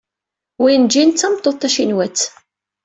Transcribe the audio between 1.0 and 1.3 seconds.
d